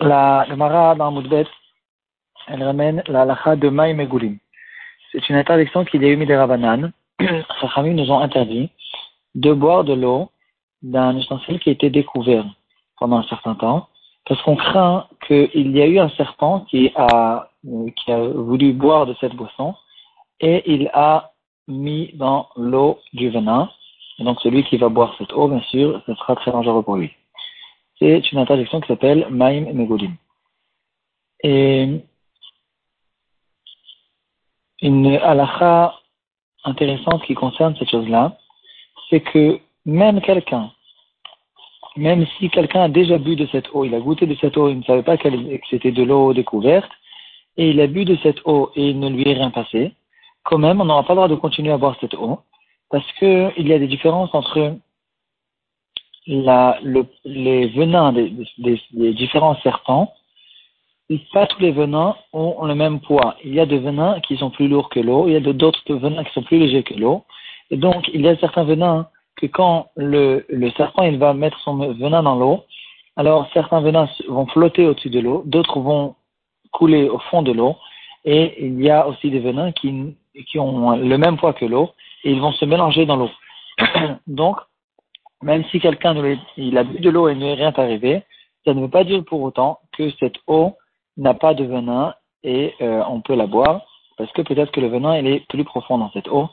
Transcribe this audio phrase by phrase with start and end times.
[0.00, 1.46] La Gemara dans Moudbet,
[2.46, 4.08] elle ramène la lacha de Maïm et
[5.12, 6.92] C'est une interdiction qu'il y a eu mis des rabanan.
[7.60, 8.70] Chachamim nous ont interdit
[9.34, 10.30] de boire de l'eau
[10.82, 12.46] d'un ustensile qui a été découvert
[12.98, 13.88] pendant un certain temps,
[14.26, 17.50] parce qu'on craint qu'il y a eu un serpent qui a,
[17.96, 19.74] qui a voulu boire de cette boisson
[20.40, 21.32] et il a
[21.68, 23.68] mis dans l'eau du venin
[24.18, 26.96] et donc celui qui va boire cette eau, bien sûr, ce sera très dangereux pour
[26.96, 27.12] lui.
[27.98, 30.14] C'est une interdiction qui s'appelle Maïm Megolim.
[31.42, 31.88] Et
[34.82, 35.94] une halakha
[36.64, 38.36] intéressante qui concerne cette chose-là,
[39.08, 40.70] c'est que même quelqu'un,
[41.96, 44.68] même si quelqu'un a déjà bu de cette eau, il a goûté de cette eau,
[44.68, 45.28] il ne savait pas que
[45.70, 46.90] c'était de l'eau découverte,
[47.56, 49.92] et il a bu de cette eau et il ne lui est rien passé,
[50.42, 52.40] quand même, on n'aura pas le droit de continuer à boire cette eau,
[52.96, 54.74] parce que il y a des différences entre
[56.26, 58.32] le, les venins des,
[59.12, 60.14] différents serpents.
[61.34, 63.36] Pas tous les venins ont le même poids.
[63.44, 65.94] Il y a des venins qui sont plus lourds que l'eau, il y a d'autres
[65.94, 67.24] venins qui sont plus légers que l'eau.
[67.70, 71.76] Et donc, il y a certains venins que quand le, serpent il va mettre son
[71.76, 72.64] venin dans l'eau,
[73.16, 76.14] alors certains venins vont flotter au-dessus de l'eau, d'autres vont
[76.72, 77.76] couler au fond de l'eau,
[78.24, 81.90] et il y a aussi des venins qui ont le même poids que l'eau,
[82.26, 83.30] et ils vont se mélanger dans l'eau.
[84.26, 84.56] Donc,
[85.42, 88.24] même si quelqu'un a bu de l'eau et ne rien arrivé,
[88.64, 90.74] ça ne veut pas dire pour autant que cette eau
[91.16, 93.82] n'a pas de venin et euh, on peut la boire
[94.18, 96.48] parce que peut-être que le venin est plus profond dans cette eau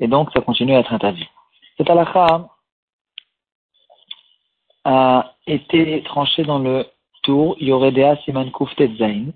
[0.00, 1.28] et donc ça continue à être interdit.
[1.76, 2.48] Cette halakha
[4.84, 6.86] a été tranchée dans le
[7.22, 9.26] tour Yoredea Siman Kuftet Zain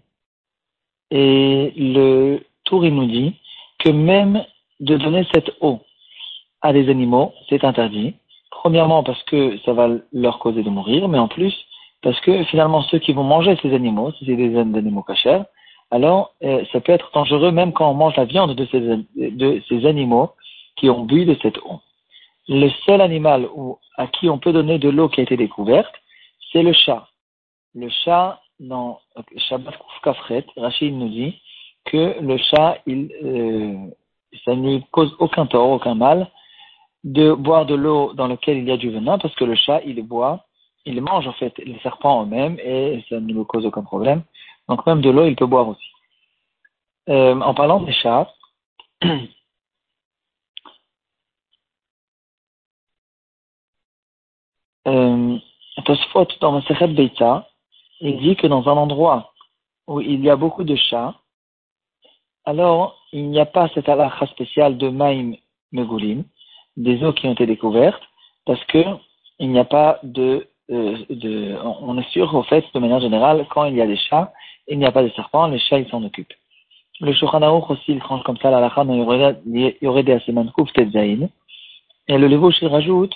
[1.11, 3.37] et le tour il nous dit
[3.79, 4.43] que même
[4.83, 5.81] de donner cette eau
[6.61, 8.15] à des animaux, c'est interdit.
[8.51, 11.55] Premièrement parce que ça va leur causer de mourir, mais en plus
[12.03, 15.43] parce que finalement ceux qui vont manger ces animaux, si c'est des animaux cachers,
[15.91, 18.81] alors euh, ça peut être dangereux même quand on mange la viande de ces,
[19.31, 20.31] de ces animaux
[20.77, 21.81] qui ont bu de cette eau.
[22.49, 25.95] Le seul animal où, à qui on peut donner de l'eau qui a été découverte,
[26.51, 27.07] c'est le chat.
[27.75, 28.99] Le chat, dans
[29.37, 31.41] Shabbat Kafret, Rachid nous dit
[31.85, 33.77] que le chat, il, euh,
[34.45, 36.31] ça ne lui cause aucun tort, aucun mal
[37.05, 39.81] de boire de l'eau dans laquelle il y a du venin, parce que le chat,
[39.85, 40.47] il boit,
[40.85, 44.23] il mange en fait les serpents eux-mêmes et ça ne lui cause aucun problème.
[44.69, 45.89] Donc même de l'eau, il peut boire aussi.
[47.09, 48.33] Euh, en parlant des chats,
[54.87, 55.39] euh,
[55.85, 57.49] Tosfot dans Masechet Beita,
[58.01, 59.33] il dit que dans un endroit
[59.89, 61.15] où il y a beaucoup de chats,
[62.45, 65.37] alors il n'y a pas cette halakha spéciale de Maïm
[65.73, 66.25] Megulim,
[66.77, 68.03] des eaux qui ont été découvertes,
[68.47, 68.83] parce que
[69.39, 73.47] il n'y a pas de, euh, de, on est sûr au fait, de manière générale,
[73.51, 74.33] quand il y a des chats,
[74.69, 76.35] il n'y a pas de serpents, les chats ils s'en occupent.
[77.01, 81.29] Le Shulchan aussi, il tranche comme ça la halakha dans Yoredea Siman Kuf Tetzaïn.
[82.09, 83.15] Et le Levouch, il rajoute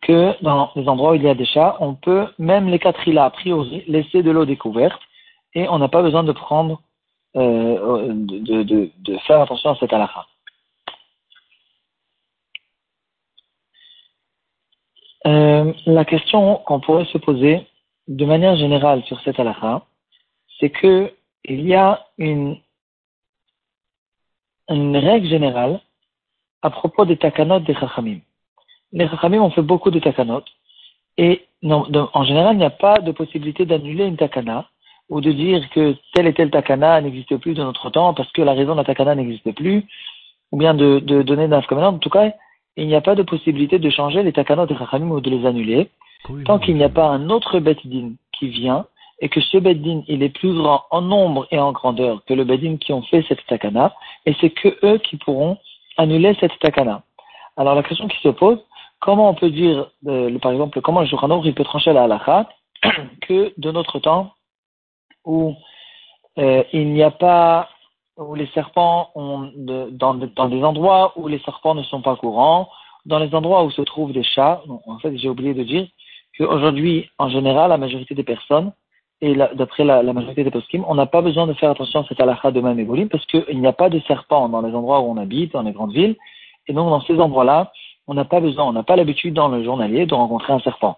[0.00, 3.26] que dans les endroits où il y a des chats, on peut, même les quatrilas,
[3.26, 5.00] a priori, laisser de l'eau découverte
[5.54, 6.80] et on n'a pas besoin de prendre,
[7.36, 10.26] euh, de, faire attention à cette halakha.
[15.26, 17.66] Euh, la question qu'on pourrait se poser
[18.08, 19.86] de manière générale sur cette halakha,
[20.58, 21.12] c'est que
[21.44, 22.58] il y a une,
[24.68, 25.80] règle générale
[26.62, 28.20] à propos des takanot des chachamim.
[28.92, 30.44] Les chachamim ont fait beaucoup de takanot
[31.16, 34.68] et en général, il n'y a pas de possibilité d'annuler une takana
[35.10, 38.42] ou de dire que telle et telle takana n'existe plus de notre temps parce que
[38.42, 39.84] la raison de la takana n'existe plus,
[40.52, 42.32] ou bien de, de donner d'un En tout cas,
[42.76, 45.44] il n'y a pas de possibilité de changer les takanot des Chachamim ou de les
[45.46, 45.90] annuler,
[46.44, 48.86] tant qu'il n'y a pas un autre Beddin qui vient,
[49.20, 52.44] et que ce Beddin, il est plus grand en nombre et en grandeur que le
[52.44, 53.92] Beddin qui ont fait cette takana,
[54.26, 55.58] et c'est que eux qui pourront
[55.96, 57.02] annuler cette takana.
[57.56, 58.58] Alors la question qui se pose,
[59.00, 62.48] comment on peut dire, euh, par exemple, comment le Shulchan il peut trancher la halakha,
[63.22, 64.32] que de notre temps,
[65.24, 65.54] où
[66.38, 67.68] euh, il n'y a pas
[68.16, 72.68] où les serpents ont dans, dans, des endroits où les serpents ne sont pas courants,
[73.06, 74.62] dans les endroits où se trouvent des chats.
[74.86, 75.86] en fait, j'ai oublié de dire
[76.36, 78.72] qu'aujourd'hui, en général, la majorité des personnes,
[79.22, 82.20] et d'après la, majorité des poskim, on n'a pas besoin de faire attention à cette
[82.20, 85.18] halakha de Mamégolim parce qu'il n'y a pas de serpents dans les endroits où on
[85.18, 86.16] habite, dans les grandes villes.
[86.66, 87.70] Et donc, dans ces endroits-là,
[88.06, 90.96] on n'a pas besoin, on n'a pas l'habitude dans le journalier de rencontrer un serpent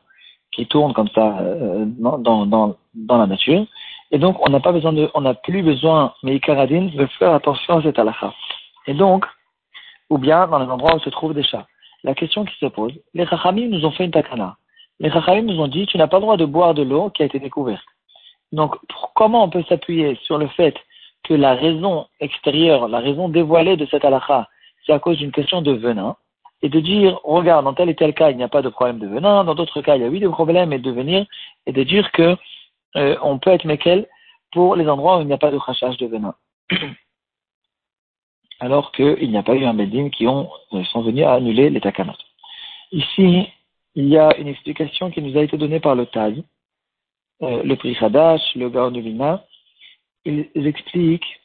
[0.52, 3.66] qui tourne comme ça euh, dans, dans, dans la nature.
[4.12, 7.78] Et donc, on n'a pas besoin de, on n'a plus besoin, mais de faire attention
[7.78, 8.32] à cette halakha.
[8.86, 9.24] Et donc,
[10.10, 11.66] ou bien dans les endroits où se trouvent des chats.
[12.04, 14.56] la question qui se pose, les Chachamim nous ont fait une takana.
[15.00, 17.22] Les Chachamim nous ont dit, tu n'as pas le droit de boire de l'eau qui
[17.22, 17.84] a été découverte.
[18.52, 18.76] Donc,
[19.14, 20.76] comment on peut s'appuyer sur le fait
[21.24, 24.48] que la raison extérieure, la raison dévoilée de cette halakha,
[24.84, 26.16] c'est à cause d'une question de venin,
[26.60, 28.98] et de dire, regarde, dans tel et tel cas, il n'y a pas de problème
[28.98, 31.24] de venin, dans d'autres cas, il y a eu des problèmes, et de venir,
[31.66, 32.36] et de dire que
[32.96, 34.06] euh, on peut être mekel
[34.52, 36.34] pour les endroits où il n'y a pas de crachage de venin.
[38.60, 41.80] Alors qu'il n'y a pas eu un bedding qui ont, euh, sont venus annuler les
[41.80, 42.12] takanot.
[42.92, 43.48] Ici,
[43.94, 46.34] il y a une explication qui nous a été donnée par le Taz,
[47.42, 49.44] euh, le prix Hadash, le Gaonulina.
[50.24, 51.40] Ils expliquent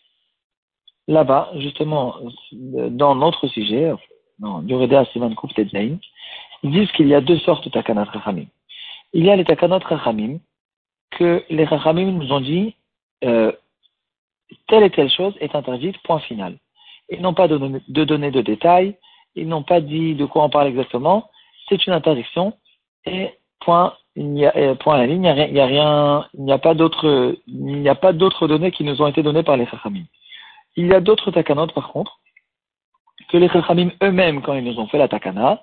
[1.07, 2.15] là-bas, justement,
[2.51, 3.91] dans notre sujet,
[4.39, 5.49] dans Yoreda Siman Koup
[6.63, 8.45] ils disent qu'il y a deux sortes de takanot rachamim.
[9.13, 10.39] Il y a les takanot rachamim,
[11.11, 12.75] que les rachamim nous ont dit,
[13.23, 13.51] euh,
[14.67, 16.57] telle et telle chose est interdite, point final.
[17.09, 18.97] Ils n'ont pas de, de données de détails,
[19.35, 21.29] ils n'ont pas dit de quoi on parle exactement,
[21.69, 22.53] c'est une interdiction,
[23.05, 28.83] et point, il a, point à la ligne, il n'y a, pas d'autres, données qui
[28.83, 30.05] nous ont été données par les rachamim.
[30.75, 32.19] Il y a d'autres takanot, par contre,
[33.29, 35.61] que les rachamim eux-mêmes, quand ils nous ont fait la takana,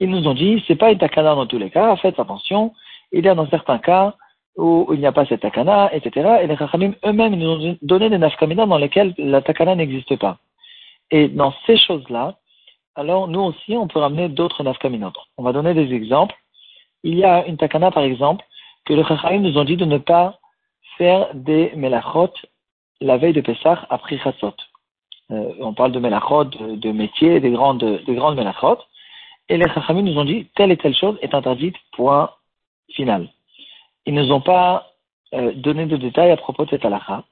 [0.00, 2.72] ils nous ont dit, c'est pas une takana dans tous les cas, faites attention,
[3.12, 4.14] il y a dans certains cas,
[4.58, 6.40] où il n'y a pas cette takana, etc.
[6.42, 10.38] Et les Chachamim eux-mêmes nous ont donné des nafkamina dans lesquels la takana n'existe pas.
[11.12, 12.34] Et dans ces choses-là,
[12.96, 15.12] alors nous aussi, on peut ramener d'autres nafkamina.
[15.36, 16.34] On va donner des exemples.
[17.04, 18.44] Il y a une takana, par exemple,
[18.84, 20.38] que les Chachamim nous ont dit de ne pas
[20.98, 22.32] faire des melachot
[23.00, 24.54] la veille de Pessah après Chatzot.
[25.30, 28.78] Euh, on parle de melachot, de, métiers, des grandes, des grandes melachot.
[29.48, 32.30] Et les Chachamim nous ont dit telle et telle chose est interdite, point
[32.90, 33.28] final
[34.08, 34.86] ils ne nous ont pas
[35.34, 37.24] euh, donné de détails à propos de cette halakha.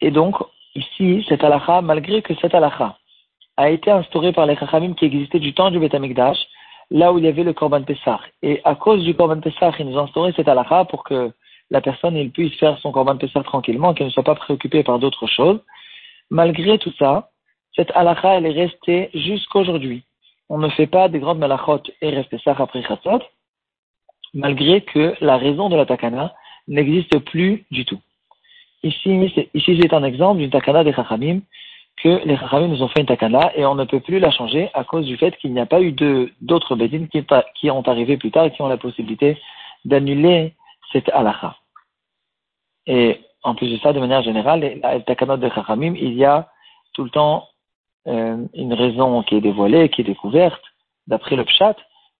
[0.00, 0.36] Et donc,
[0.76, 2.96] ici, cette halakha, malgré que cette halakha
[3.56, 6.38] a été instaurée par les chachamim qui existaient du temps du Beth Amikdash,
[6.92, 8.20] là où il y avait le Korban Pessah.
[8.44, 11.32] Et à cause du Korban Pessah, ils nous ont instauré cette halakha pour que
[11.70, 15.26] la personne puisse faire son Korban Pessah tranquillement, qu'elle ne soit pas préoccupée par d'autres
[15.26, 15.58] choses.
[16.30, 17.30] Malgré tout ça,
[17.74, 20.04] cette halakha, elle est restée jusqu'aujourd'hui.
[20.50, 23.22] On ne fait pas des grandes malachot et Pessah après Chatzot,
[24.36, 26.34] malgré que la raison de la takana
[26.68, 27.98] n'existe plus du tout.
[28.82, 29.10] Ici,
[29.54, 31.40] ici c'est un exemple d'une takana des chachamim,
[31.96, 34.68] que les chachamim nous ont fait une takana et on ne peut plus la changer
[34.74, 35.92] à cause du fait qu'il n'y a pas eu
[36.42, 37.24] d'autres bédines qui,
[37.54, 39.38] qui, ont arrivé plus tard et qui ont la possibilité
[39.86, 40.52] d'annuler
[40.92, 41.56] cette halakha.
[42.86, 46.50] Et en plus de ça, de manière générale, la takana des chachamim, il y a
[46.92, 47.48] tout le temps
[48.06, 50.62] euh, une raison qui est dévoilée, qui est découverte,
[51.06, 51.76] d'après le pshat,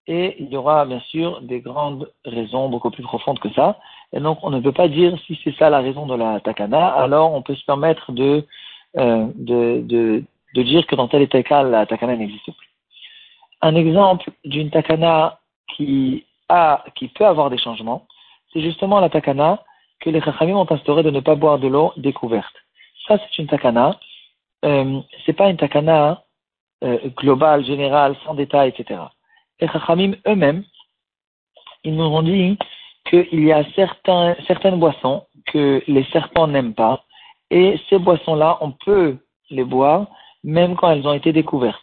[0.06, 3.78] et il y aura bien sûr des grandes raisons beaucoup plus profondes que ça.
[4.12, 6.88] Et donc on ne peut pas dire si c'est ça la raison de la takana,
[6.88, 8.46] alors on peut se permettre de,
[8.98, 10.24] euh, de, de,
[10.54, 12.68] de, dire que dans tel et tel cas la takana n'existe plus.
[13.62, 15.40] Un exemple d'une takana
[15.74, 18.06] qui, a, qui peut avoir des changements,
[18.52, 19.64] c'est justement la takana
[20.00, 22.54] que les chachamim ont instauré de ne pas boire de l'eau découverte.
[23.08, 23.98] Ça c'est une takana,
[24.64, 26.22] euh, c'est pas une takana
[26.84, 29.00] euh, globale, générale, sans détail, etc
[29.60, 30.64] les Chachamim eux-mêmes,
[31.84, 32.58] ils nous ont dit
[33.08, 37.04] qu'il y a certains, certaines boissons que les serpents n'aiment pas,
[37.50, 39.18] et ces boissons-là, on peut
[39.50, 40.06] les boire
[40.42, 41.82] même quand elles ont été découvertes.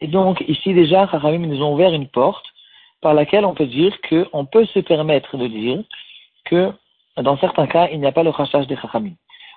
[0.00, 2.46] Et donc, ici déjà, Chachamim nous ont ouvert une porte
[3.00, 5.82] par laquelle on peut dire qu'on peut se permettre de dire
[6.44, 6.72] que
[7.16, 9.12] dans certains cas, il n'y a pas le rachage des Chachamim.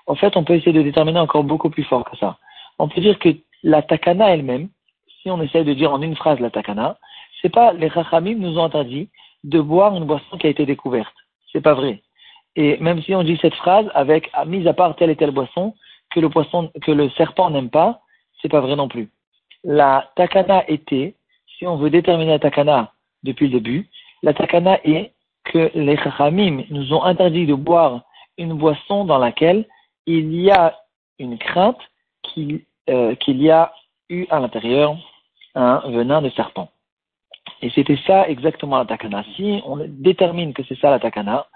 [0.08, 2.38] En fait, on peut essayer de déterminer encore beaucoup plus fort que ça.
[2.80, 3.30] On peut dire que
[3.64, 4.70] la takana elle-même,
[5.22, 6.98] si on essaie de dire en une phrase la takana,
[7.44, 9.10] c'est pas les Chachamim nous ont interdit
[9.44, 11.14] de boire une boisson qui a été découverte.
[11.52, 12.02] C'est pas vrai.
[12.56, 15.76] Et même si on dit cette phrase avec, mise à part telle et telle boisson,
[16.12, 18.02] que le poisson, que le serpent n'aime pas,
[18.42, 19.10] c'est pas vrai non plus.
[19.64, 21.16] La takana était,
[21.58, 23.90] si on veut déterminer la takana depuis le début,
[24.22, 25.12] la takana est
[25.44, 28.04] que les chachamim nous ont interdit de boire
[28.38, 29.66] une boisson dans laquelle
[30.06, 30.80] il y a
[31.20, 31.80] une crainte
[32.22, 33.74] qu'il euh, qu'il y a
[34.10, 34.98] eu à l'intérieur
[35.56, 36.70] un venin de serpent.
[37.64, 39.24] Et c'était ça exactement la takana.
[39.38, 41.48] Si on détermine que c'est ça la takana,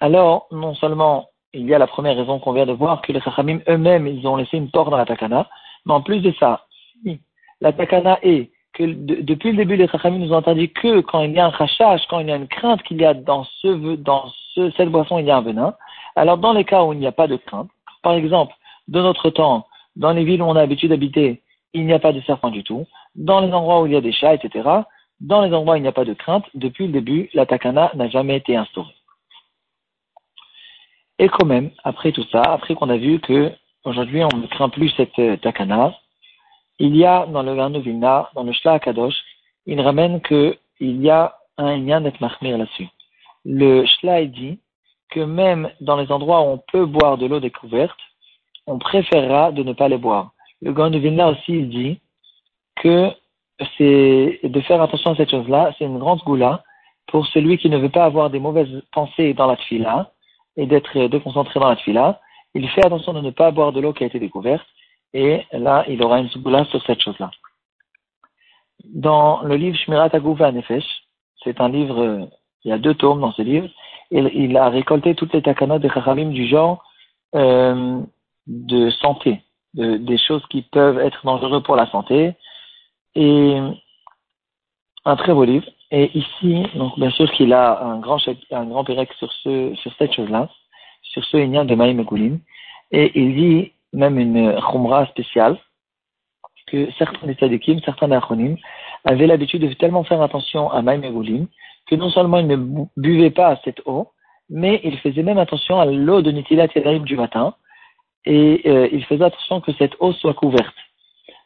[0.00, 3.20] alors non seulement il y a la première raison qu'on vient de voir, que les
[3.20, 5.46] chachamim eux-mêmes, ils ont laissé une porte dans la takana,
[5.84, 6.64] mais en plus de ça,
[7.02, 7.20] si
[7.60, 11.32] la takana est que depuis le début, les chachamim nous ont interdit que quand il
[11.32, 13.96] y a un rachage, quand il y a une crainte qu'il y a dans, ce,
[13.96, 14.24] dans
[14.54, 15.74] ce, cette boisson, il y a un venin,
[16.16, 17.68] alors dans les cas où il n'y a pas de crainte,
[18.02, 18.54] par exemple,
[18.88, 21.42] de notre temps, dans les villes où on a l'habitude d'habiter,
[21.74, 24.00] il n'y a pas de serpent du tout, dans les endroits où il y a
[24.00, 24.84] des chats, etc.,
[25.20, 27.90] dans les endroits où il n'y a pas de crainte, depuis le début, la takana
[27.94, 28.94] n'a jamais été instaurée.
[31.18, 33.52] Et quand même, après tout ça, après qu'on a vu que
[33.84, 35.94] aujourd'hui on ne craint plus cette euh, takana,
[36.78, 39.14] il y a dans le Garnou Vilna, dans le Shla Kadosh,
[39.66, 42.88] il ramène qu'il y a un lien mahmir là-dessus.
[43.44, 44.58] Le Shlai dit
[45.10, 47.98] que même dans les endroits où on peut boire de l'eau découverte,
[48.66, 50.32] on préférera de ne pas les boire.
[50.62, 52.00] Le Gaon Vilna aussi dit
[52.76, 53.10] que
[53.78, 56.62] c'est de faire attention à cette chose-là, c'est une grande goula
[57.06, 60.12] pour celui qui ne veut pas avoir des mauvaises pensées dans la tfila
[60.56, 62.20] et d'être déconcentré dans la tfila.
[62.54, 64.66] Il fait attention de ne pas boire de l'eau qui a été découverte
[65.12, 67.30] et là, il aura une goula sur cette chose-là.
[68.84, 70.84] Dans le livre Shmirat Aguva Nefesh,
[71.42, 72.28] c'est un livre,
[72.64, 73.68] il y a deux tomes dans ce livre,
[74.10, 76.84] il, il a récolté toutes les takanot des chachamim du genre
[77.34, 78.00] euh,
[78.46, 79.42] de santé,
[79.74, 82.34] de, des choses qui peuvent être dangereuses pour la santé,
[83.14, 83.58] et
[85.04, 85.66] un très beau livre.
[85.90, 88.18] Et ici, donc bien sûr qu'il a un grand
[88.50, 88.84] un grand
[89.18, 90.48] sur ce sur cette chose-là,
[91.02, 92.04] sur ce Inyan de Maïm
[92.90, 95.58] et il dit même une khumra spéciale
[96.66, 98.56] que certains des tzadikim, certains des
[99.04, 101.46] avaient l'habitude de tellement faire attention à Maïm
[101.86, 104.08] que non seulement ils ne buvaient pas cette eau,
[104.48, 107.54] mais ils faisaient même attention à l'eau de Nitilat Yadayim du matin,
[108.24, 110.74] et euh, ils faisaient attention que cette eau soit couverte.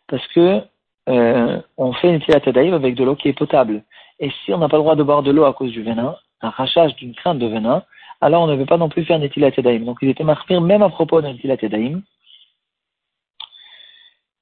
[0.07, 0.63] Parce que
[1.09, 3.83] euh, on fait Nitilat Yadayim avec de l'eau qui est potable.
[4.21, 6.17] Et si on n'a pas le droit de boire de l'eau à cause du venin,
[6.43, 7.83] un rachage d'une crainte de venin,
[8.21, 9.85] alors on ne veut pas non plus faire Nitilat Yadayim.
[9.85, 12.03] Donc ils étaient marqués même à propos de Nitilat Yadayim.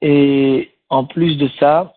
[0.02, 1.94] Et en plus de ça,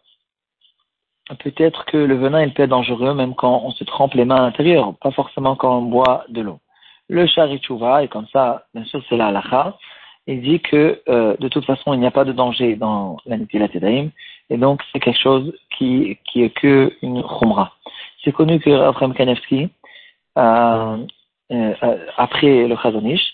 [1.40, 4.38] peut-être que le venin il peut être dangereux même quand on se trempe les mains
[4.38, 6.60] à l'intérieur, pas forcément quand on boit de l'eau.
[7.08, 9.78] Le charichouva, et comme ça, bien sûr, c'est la halakha,
[10.28, 13.38] il dit que euh, de toute façon, il n'y a pas de danger dans la
[13.38, 13.68] Nitilat
[14.50, 17.74] et donc c'est quelque chose qui, qui est que une khumra.
[18.24, 19.70] C'est connu que Abraham Kanevski,
[20.38, 20.98] euh,
[21.52, 21.74] euh,
[22.18, 23.34] après le Chazonish,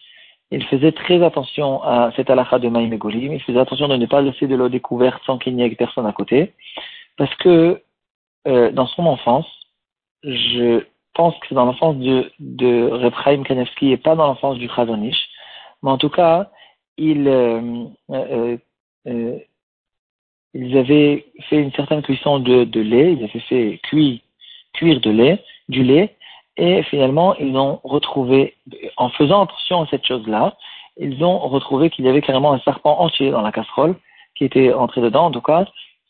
[0.51, 4.21] il faisait très attention à cette halakha de Maïm il faisait attention de ne pas
[4.21, 6.53] laisser de l'eau découverte sans qu'il n'y ait personne à côté,
[7.17, 7.81] parce que
[8.47, 9.47] euh, dans son enfance,
[10.23, 14.69] je pense que c'est dans l'enfance de, de Repraim Kanevski et pas dans l'enfance du
[14.69, 15.29] Chazonish,
[15.81, 16.49] mais en tout cas,
[16.97, 18.57] il, euh, euh,
[19.07, 19.37] euh,
[20.55, 24.19] ils avaient fait une certaine cuisson de, de lait, ils avaient fait cuire,
[24.73, 26.15] cuire de lait, du lait,
[26.55, 28.55] et finalement, ils ont retrouvé,
[28.95, 30.55] en faisant attention à cette chose-là,
[30.97, 33.95] ils ont retrouvé qu'il y avait carrément un serpent entier dans la casserole
[34.35, 35.25] qui était entré dedans.
[35.25, 35.65] En tout cas,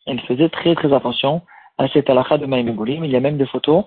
[0.06, 1.42] ils faisaient très très attention
[1.80, 3.86] à cette halakha de Maïm Il y a même des photos,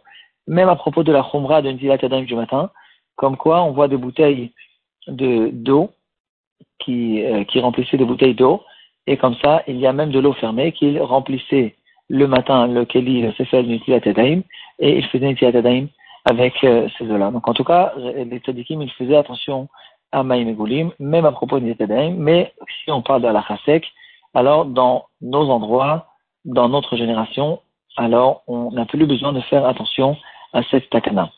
[0.48, 2.70] même à propos de la khumra de Nzilat du matin,
[3.14, 4.50] comme quoi on voit des bouteilles
[5.06, 5.90] de d'eau
[6.80, 8.62] qui, euh, qui remplissaient des bouteilles d'eau,
[9.08, 11.74] et comme ça, il y a même de l'eau fermée qu'ils remplissaient
[12.08, 15.62] le matin le keli, le sefel, Nitilat et ils faisaient Nitilat
[16.26, 17.30] avec euh, ces eaux-là.
[17.30, 19.68] Donc en tout cas, les tzadikim, ils faisaient attention
[20.12, 22.52] à Maïm et même à propos de Nitilat mais
[22.84, 23.86] si on parle de la chasek,
[24.34, 26.08] alors dans nos endroits,
[26.44, 27.60] dans notre génération,
[27.96, 30.18] alors on n'a plus besoin de faire attention
[30.52, 31.30] à cette takana.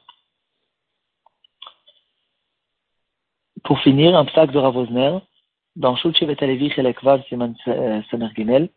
[3.63, 5.19] Pour finir, un psaque de Ravosner,
[5.77, 7.55] dans Shulchevet Alevi Chelekvav Siman
[8.37, 8.69] Gimel,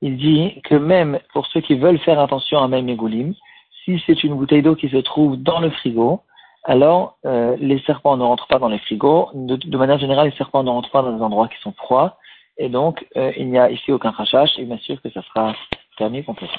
[0.00, 3.34] il dit que même pour ceux qui veulent faire attention à Maïm Goulim,
[3.84, 6.22] si c'est une bouteille d'eau qui se trouve dans le frigo,
[6.64, 9.30] alors euh, les serpents ne rentrent pas dans les frigos.
[9.34, 12.18] De, manière générale, les serpents ne rentrent pas dans des endroits qui sont froids.
[12.58, 14.50] Et donc, euh, il n'y a ici aucun crachage.
[14.58, 15.54] Et bien sûr que ça sera
[15.96, 16.58] permis complètement.